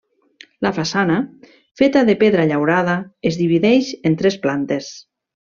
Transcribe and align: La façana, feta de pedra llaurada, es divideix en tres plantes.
La 0.67 0.71
façana, 0.77 1.17
feta 1.81 2.03
de 2.09 2.17
pedra 2.25 2.47
llaurada, 2.53 2.97
es 3.33 3.39
divideix 3.45 3.95
en 4.11 4.21
tres 4.23 4.43
plantes. 4.47 4.93